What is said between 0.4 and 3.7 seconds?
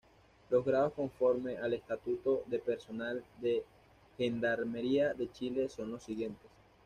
Los grados conforme al estatuto de personal de